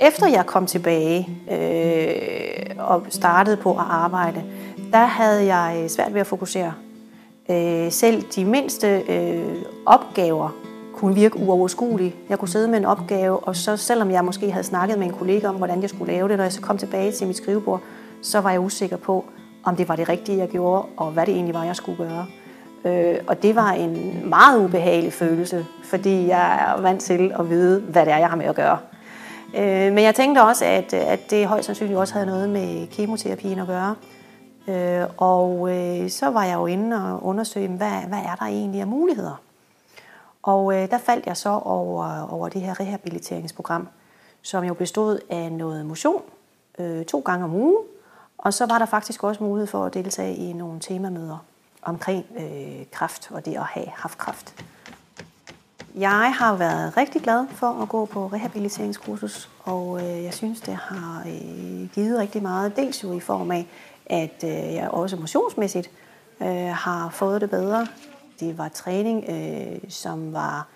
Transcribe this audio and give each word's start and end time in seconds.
efter 0.00 0.26
jeg 0.26 0.46
kom 0.46 0.66
tilbage 0.66 1.28
øh, 1.50 2.76
og 2.78 3.06
startede 3.08 3.56
på 3.56 3.70
at 3.70 3.84
arbejde, 3.88 4.44
der 4.92 5.04
havde 5.04 5.54
jeg 5.54 5.80
øh, 5.82 5.88
svært 5.88 6.14
ved 6.14 6.20
at 6.20 6.26
fokusere. 6.26 6.72
Øh, 7.50 7.92
selv 7.92 8.22
de 8.22 8.44
mindste 8.44 9.02
øh, 9.08 9.56
opgaver 9.86 10.50
kunne 10.94 11.14
virke 11.14 11.38
uoverskuelige. 11.38 12.14
Jeg 12.28 12.38
kunne 12.38 12.48
sidde 12.48 12.68
med 12.68 12.78
en 12.78 12.84
opgave, 12.84 13.38
og 13.38 13.56
så 13.56 13.76
selvom 13.76 14.10
jeg 14.10 14.24
måske 14.24 14.50
havde 14.50 14.64
snakket 14.64 14.98
med 14.98 15.06
en 15.06 15.12
kollega 15.12 15.48
om, 15.48 15.54
hvordan 15.54 15.82
jeg 15.82 15.90
skulle 15.90 16.12
lave 16.12 16.28
det, 16.28 16.36
når 16.36 16.44
jeg 16.44 16.52
så 16.52 16.60
kom 16.60 16.78
tilbage 16.78 17.12
til 17.12 17.26
mit 17.26 17.36
skrivebord, 17.36 17.80
så 18.22 18.40
var 18.40 18.50
jeg 18.50 18.60
usikker 18.60 18.96
på, 18.96 19.24
om 19.64 19.76
det 19.76 19.88
var 19.88 19.96
det 19.96 20.08
rigtige, 20.08 20.38
jeg 20.38 20.48
gjorde, 20.48 20.86
og 20.96 21.10
hvad 21.10 21.26
det 21.26 21.34
egentlig 21.34 21.54
var, 21.54 21.64
jeg 21.64 21.76
skulle 21.76 21.98
gøre. 21.98 22.26
Øh, 22.84 23.18
og 23.26 23.42
det 23.42 23.56
var 23.56 23.70
en 23.70 24.22
meget 24.24 24.64
ubehagelig 24.64 25.12
følelse, 25.12 25.66
fordi 25.84 26.26
jeg 26.26 26.74
er 26.76 26.80
vant 26.80 27.00
til 27.00 27.32
at 27.38 27.50
vide, 27.50 27.80
hvad 27.80 28.06
det 28.06 28.12
er, 28.12 28.18
jeg 28.18 28.28
har 28.28 28.36
med 28.36 28.46
at 28.46 28.54
gøre. 28.54 28.78
Øh, 29.54 29.92
men 29.92 29.98
jeg 29.98 30.14
tænkte 30.14 30.42
også, 30.42 30.64
at, 30.64 30.94
at 30.94 31.30
det 31.30 31.46
højst 31.46 31.66
sandsynligt 31.66 31.98
også 31.98 32.14
havde 32.14 32.26
noget 32.26 32.48
med 32.48 32.86
kemoterapien 32.86 33.58
at 33.58 33.66
gøre. 33.66 33.94
Øh, 34.68 35.08
og 35.16 35.76
øh, 35.76 36.10
så 36.10 36.30
var 36.30 36.44
jeg 36.44 36.54
jo 36.54 36.66
inde 36.66 37.12
og 37.12 37.24
undersøge, 37.24 37.68
hvad, 37.68 38.00
hvad 38.08 38.18
er 38.18 38.34
der 38.34 38.46
egentlig 38.46 38.80
af 38.80 38.86
muligheder? 38.86 39.40
Og 40.42 40.74
øh, 40.74 40.90
der 40.90 40.98
faldt 40.98 41.26
jeg 41.26 41.36
så 41.36 41.60
over, 41.64 42.28
over 42.32 42.48
det 42.48 42.60
her 42.60 42.80
rehabiliteringsprogram, 42.80 43.88
som 44.42 44.64
jo 44.64 44.74
bestod 44.74 45.18
af 45.30 45.52
noget 45.52 45.86
motion 45.86 46.22
øh, 46.78 47.04
to 47.04 47.20
gange 47.20 47.44
om 47.44 47.54
ugen, 47.54 47.84
og 48.38 48.54
så 48.54 48.66
var 48.66 48.78
der 48.78 48.86
faktisk 48.86 49.24
også 49.24 49.44
mulighed 49.44 49.66
for 49.66 49.84
at 49.84 49.94
deltage 49.94 50.36
i 50.36 50.52
nogle 50.52 50.80
temamøder 50.80 51.44
omkring 51.82 52.24
øh, 52.38 52.86
kræft 52.92 53.30
og 53.30 53.44
det 53.44 53.56
at 53.56 53.62
have 53.62 53.86
haft 53.88 54.18
kræft. 54.18 54.54
Jeg 55.96 56.34
har 56.34 56.56
været 56.56 56.96
rigtig 56.96 57.22
glad 57.22 57.46
for 57.54 57.82
at 57.82 57.88
gå 57.88 58.04
på 58.04 58.26
rehabiliteringskursus, 58.26 59.48
og 59.64 60.00
øh, 60.02 60.24
jeg 60.24 60.34
synes, 60.34 60.60
det 60.60 60.74
har 60.74 61.24
øh, 61.26 61.88
givet 61.94 62.18
rigtig 62.18 62.42
meget. 62.42 62.76
Dels 62.76 63.02
jo 63.02 63.12
i 63.12 63.20
form 63.20 63.50
af, 63.50 63.66
at 64.06 64.44
øh, 64.44 64.74
jeg 64.74 64.88
også 64.90 65.16
motionsmæssigt 65.16 65.90
øh, 66.42 66.68
har 66.68 67.10
fået 67.12 67.40
det 67.40 67.50
bedre. 67.50 67.86
Det 68.40 68.58
var 68.58 68.68
træning, 68.68 69.24
øh, 69.28 69.90
som 69.90 70.32
var 70.32 70.66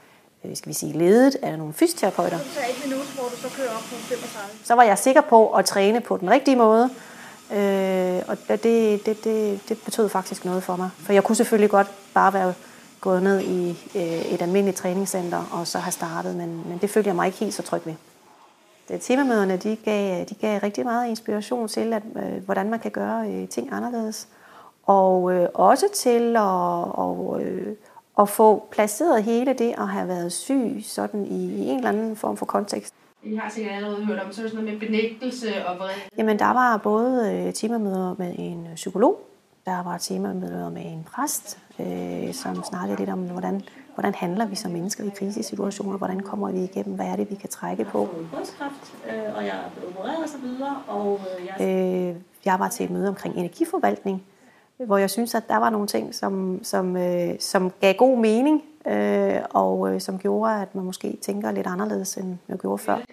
øh, 0.45 0.57
skal 0.57 0.69
vi 0.69 0.75
sige, 0.75 0.93
ledet 0.93 1.37
af 1.43 1.59
nogle 1.59 1.73
fysioterapeuter. 1.73 2.39
Så 2.39 2.61
et 2.71 2.85
minut, 2.85 3.07
hvor 3.15 3.25
du 3.25 3.37
så 3.37 3.57
kører 3.57 3.71
op 3.71 3.83
på 3.83 3.95
35. 3.95 4.65
Så 4.65 4.75
var 4.75 4.83
jeg 4.83 4.99
sikker 4.99 5.21
på 5.21 5.51
at 5.51 5.65
træne 5.65 6.01
på 6.01 6.17
den 6.17 6.31
rigtige 6.31 6.57
måde, 6.57 6.91
Øh, 7.53 8.23
og 8.29 8.39
det, 8.49 9.07
det, 9.07 9.25
det, 9.25 9.61
det 9.69 9.79
betød 9.85 10.09
faktisk 10.09 10.45
noget 10.45 10.63
for 10.63 10.77
mig. 10.77 10.91
For 10.99 11.13
jeg 11.13 11.25
kunne 11.25 11.37
selvfølgelig 11.37 11.71
godt 11.71 11.87
bare 12.15 12.33
være 12.33 12.55
gået 13.01 13.23
ned 13.23 13.41
i 13.41 13.71
øh, 13.97 14.33
et 14.33 14.43
almindeligt 14.43 14.77
træningscenter 14.77 15.43
og 15.53 15.67
så 15.67 15.79
have 15.79 15.93
startet, 15.93 16.37
men, 16.37 16.63
men 16.69 16.79
det 16.81 16.91
følte 16.91 17.09
jeg 17.09 17.17
mig 17.17 17.27
ikke 17.27 17.39
helt 17.39 17.55
så 17.55 17.63
tryg 17.63 17.81
ved. 17.85 17.95
Det, 18.89 19.01
temamøderne 19.01 19.57
de 19.57 19.77
gav, 19.85 20.25
de 20.25 20.35
gav 20.35 20.61
rigtig 20.63 20.85
meget 20.85 21.09
inspiration 21.09 21.69
til, 21.69 21.93
at, 21.93 22.03
øh, 22.17 22.45
hvordan 22.45 22.71
man 22.71 22.79
kan 22.79 22.91
gøre 22.91 23.29
øh, 23.31 23.49
ting 23.49 23.73
anderledes. 23.73 24.29
Og 24.83 25.33
øh, 25.33 25.49
også 25.55 25.87
til 25.95 26.37
at, 26.37 26.43
og, 26.95 27.43
øh, 27.43 27.77
at 28.19 28.29
få 28.29 28.69
placeret 28.71 29.23
hele 29.23 29.53
det 29.53 29.75
at 29.79 29.89
have 29.89 30.09
været 30.09 30.33
syg 30.33 30.81
sådan 30.85 31.27
i, 31.27 31.55
i 31.55 31.69
en 31.69 31.77
eller 31.77 31.89
anden 31.89 32.17
form 32.17 32.37
for 32.37 32.47
kontekst. 32.47 32.95
I 33.23 33.35
har 33.37 33.51
sikkert 33.51 33.75
allerede 33.75 34.05
hørt 34.05 34.19
om, 34.19 34.33
så 34.33 34.43
sådan 34.43 34.55
noget 34.55 34.73
med 34.73 34.89
benægtelse 34.89 35.67
og 35.67 35.79
vrede. 35.79 35.93
Jamen, 36.19 36.39
der 36.39 36.53
var 36.53 36.77
både 36.77 37.33
øh, 37.33 37.53
temamøder 37.53 38.15
med 38.19 38.35
en 38.39 38.69
psykolog, 38.75 39.21
der 39.67 39.83
var 39.83 39.99
temamøder 39.99 40.71
med 40.71 40.83
en 40.83 41.07
præst, 41.13 41.59
øh, 41.79 42.35
som 42.35 42.65
snakkede 42.65 42.99
lidt 42.99 43.11
om, 43.11 43.19
hvordan, 43.19 43.63
hvordan 43.95 44.15
handler 44.15 44.47
vi 44.47 44.55
som 44.55 44.71
mennesker 44.71 45.05
i 45.05 45.11
krisesituationer, 45.17 45.99
hvordan 45.99 46.21
kommer 46.21 46.51
vi 46.53 46.65
igennem, 46.65 46.95
hvad 46.95 47.07
er 47.07 47.17
det, 47.17 47.31
vi 47.31 47.35
kan 47.35 47.49
trække 47.49 47.85
på. 47.85 48.09
Brystkræft, 48.35 48.95
øh, 49.07 49.37
og 49.37 49.45
jeg 49.45 49.55
blevet 49.77 49.97
opereret 49.97 50.25
osv., 50.25 50.47
og 50.89 51.21
øh, 51.39 51.47
jeg... 51.47 52.15
Øh, 52.17 52.17
jeg 52.45 52.59
var 52.59 52.69
til 52.69 52.85
et 52.85 52.91
møde 52.91 53.09
omkring 53.09 53.37
energiforvaltning, 53.37 54.23
hvor 54.77 54.99
jeg 54.99 55.11
synes, 55.11 55.35
at 55.35 55.49
der 55.49 55.57
var 55.57 55.71
nogle 55.71 55.87
ting, 55.87 56.15
som, 56.15 56.61
som, 56.65 56.97
øh, 56.97 57.35
som 57.41 57.73
gav 57.81 57.95
god 57.95 58.19
mening, 58.19 58.63
øh, 58.87 59.41
og 59.51 59.95
øh, 59.95 60.01
som 60.01 60.19
gjorde, 60.19 60.63
at 60.63 60.75
man 60.75 60.85
måske 60.85 61.19
tænker 61.23 61.53
lidt 61.53 61.67
anderledes, 61.67 62.17
end 62.17 62.37
jeg 62.49 62.59
gjorde 62.59 62.79
før. 62.79 62.97
Jeg 62.97 63.05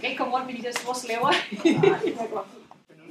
kan 0.00 0.04
ikke 0.04 0.18
komme 0.18 0.34
rundt 0.34 0.46
med 0.46 0.54
de 0.54 0.62
der 0.62 0.72
store 0.72 0.94
slaver. 0.94 1.32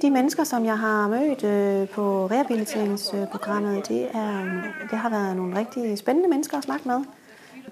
de 0.04 0.10
mennesker, 0.10 0.44
som 0.44 0.64
jeg 0.64 0.78
har 0.78 1.08
mødt 1.08 1.44
øh, 1.44 1.88
på 1.88 2.26
rehabiliteringsprogrammet, 2.26 3.88
det, 3.88 4.08
er, 4.14 4.42
det 4.90 4.98
har 4.98 5.10
været 5.10 5.36
nogle 5.36 5.58
rigtig 5.58 5.98
spændende 5.98 6.28
mennesker 6.28 6.58
at 6.58 6.64
snakke 6.64 6.88
med. 6.88 7.00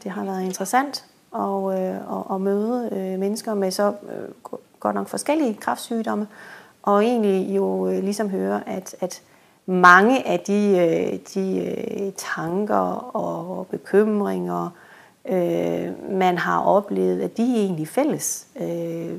Det 0.03 0.11
har 0.11 0.25
været 0.25 0.43
interessant 0.43 1.05
at, 1.35 1.79
øh, 1.79 1.97
at, 1.97 2.35
at 2.35 2.41
møde 2.41 2.89
øh, 2.93 3.19
mennesker 3.19 3.55
med 3.55 3.71
så 3.71 3.89
øh, 3.89 4.59
godt 4.81 4.95
nok 4.95 5.09
forskellige 5.09 5.55
kræftsygdomme, 5.55 6.27
og 6.83 7.05
egentlig 7.05 7.57
jo 7.57 7.89
øh, 7.89 8.03
ligesom 8.03 8.31
høre, 8.31 8.69
at, 8.69 8.95
at 9.01 9.23
mange 9.67 10.27
af 10.29 10.41
de, 10.41 10.79
øh, 10.79 11.19
de 11.35 11.59
øh, 11.59 12.13
tanker 12.17 13.17
og 13.17 13.67
bekymringer, 13.67 14.71
øh, 15.29 16.11
man 16.11 16.39
har 16.39 16.61
oplevet, 16.61 17.21
at 17.21 17.37
de 17.37 17.43
er 17.43 17.61
egentlig 17.61 17.89
fælles, 17.89 18.47
øh, 18.61 19.19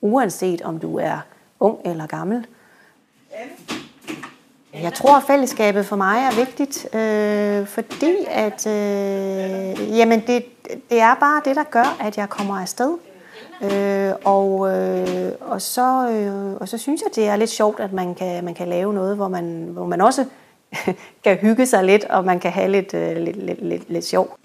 uanset 0.00 0.62
om 0.62 0.78
du 0.78 0.98
er 0.98 1.18
ung 1.60 1.78
eller 1.84 2.06
gammel. 2.06 2.46
Jeg 4.74 4.94
tror, 4.94 5.16
at 5.16 5.22
fællesskabet 5.22 5.86
for 5.86 5.96
mig 5.96 6.18
er 6.18 6.36
vigtigt, 6.36 6.94
øh, 6.94 7.66
fordi 7.66 8.14
at, 8.28 8.66
øh, 8.66 9.98
jamen 9.98 10.20
det, 10.26 10.44
det 10.90 11.00
er 11.00 11.14
bare 11.14 11.42
det, 11.44 11.56
der 11.56 11.64
gør, 11.64 11.96
at 12.00 12.18
jeg 12.18 12.28
kommer 12.28 12.60
afsted. 12.60 12.96
Øh, 13.62 14.12
og, 14.24 14.72
øh, 14.72 15.32
og, 15.40 15.62
så, 15.62 16.10
øh, 16.10 16.56
og 16.60 16.68
så 16.68 16.78
synes 16.78 17.02
jeg, 17.02 17.10
det 17.14 17.28
er 17.28 17.36
lidt 17.36 17.50
sjovt, 17.50 17.80
at 17.80 17.92
man 17.92 18.14
kan, 18.14 18.44
man 18.44 18.54
kan 18.54 18.68
lave 18.68 18.94
noget, 18.94 19.16
hvor 19.16 19.28
man, 19.28 19.68
hvor 19.72 19.86
man 19.86 20.00
også 20.00 20.24
kan 21.24 21.36
hygge 21.36 21.66
sig 21.66 21.84
lidt, 21.84 22.04
og 22.04 22.24
man 22.24 22.40
kan 22.40 22.50
have 22.50 22.68
lidt, 22.68 22.94
øh, 22.94 23.16
lidt, 23.16 23.36
lidt, 23.36 23.64
lidt, 23.64 23.90
lidt 23.90 24.04
sjov. 24.04 24.36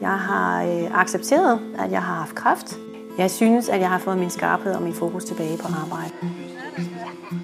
Jeg 0.00 0.18
har 0.18 0.62
øh, 0.62 1.00
accepteret, 1.00 1.60
at 1.78 1.90
jeg 1.90 2.02
har 2.02 2.14
haft 2.14 2.34
kræft. 2.34 2.76
Jeg 3.18 3.30
synes, 3.30 3.68
at 3.68 3.80
jeg 3.80 3.88
har 3.88 3.98
fået 3.98 4.18
min 4.18 4.30
skarphed 4.30 4.74
og 4.74 4.82
min 4.82 4.94
fokus 4.94 5.24
tilbage 5.24 5.58
på 5.58 5.68
arbejde. 5.82 6.12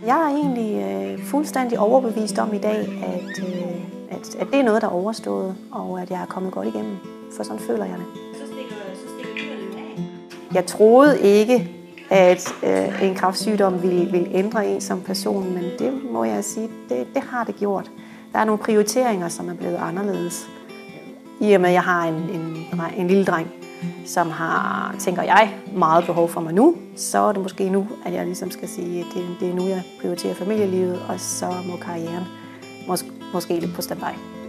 Jeg 0.07 0.17
er 0.17 0.29
egentlig 0.29 0.83
øh, 0.83 1.25
fuldstændig 1.25 1.79
overbevist 1.79 2.39
om 2.39 2.55
i 2.55 2.59
dag, 2.59 3.03
at, 3.03 3.39
øh, 3.39 3.81
at, 4.11 4.35
at 4.41 4.47
det 4.51 4.59
er 4.59 4.63
noget, 4.63 4.83
der 4.83 4.89
er 4.89 4.93
overstået, 4.93 5.57
og 5.73 6.03
at 6.03 6.11
jeg 6.11 6.23
er 6.23 6.27
kommet 6.27 6.53
godt 6.53 6.69
igennem. 6.69 6.97
For 7.37 7.43
sådan 7.43 7.59
føler 7.59 7.85
jeg 7.85 7.95
det. 7.99 8.07
Jeg 10.55 10.67
troede 10.67 11.21
ikke, 11.21 11.71
at 12.11 12.55
øh, 12.63 13.03
en 13.03 13.15
kraftsygdom 13.15 13.83
ville, 13.83 14.11
ville 14.11 14.29
ændre 14.33 14.67
en 14.67 14.81
som 14.81 15.01
person, 15.01 15.55
men 15.55 15.65
det 15.79 15.93
må 16.13 16.25
jeg 16.25 16.45
sige, 16.45 16.69
det, 16.89 17.07
det 17.15 17.23
har 17.23 17.45
det 17.45 17.57
gjort. 17.57 17.91
Der 18.33 18.39
er 18.39 18.45
nogle 18.45 18.59
prioriteringer, 18.59 19.29
som 19.29 19.49
er 19.49 19.55
blevet 19.55 19.77
anderledes. 19.77 20.49
I 21.41 21.53
og 21.53 21.61
med, 21.61 21.69
at 21.69 21.75
jeg 21.75 21.83
har 21.83 22.09
en, 22.09 22.15
en, 22.15 22.67
en 22.97 23.07
lille 23.07 23.25
dreng, 23.25 23.59
som 24.07 24.31
har, 24.31 24.95
tænker 24.99 25.23
jeg, 25.23 25.55
meget 25.73 26.05
behov 26.07 26.29
for 26.29 26.41
mig 26.41 26.55
nu, 26.55 26.77
så 26.97 27.19
er 27.19 27.33
det 27.33 27.43
måske 27.43 27.69
nu, 27.69 27.89
at 28.07 28.13
jeg 28.13 28.25
ligesom 28.25 28.51
skal 28.51 28.69
sige, 28.69 29.01
at 29.01 29.07
det, 29.15 29.25
det 29.41 29.51
er 29.51 29.55
nu, 29.55 29.67
jeg 29.67 29.83
prioriterer 30.01 30.35
familielivet, 30.35 31.03
og 31.09 31.21
så 31.21 31.47
må 31.67 31.77
karrieren 31.77 32.25
måske, 32.89 33.09
måske 33.33 33.61
lidt 33.61 33.75
på 33.75 33.83
standby. 33.83 34.40